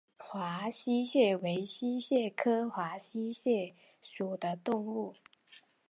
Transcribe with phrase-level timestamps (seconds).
[0.03, 5.13] 绛县华溪蟹为溪蟹科华溪蟹属的动物。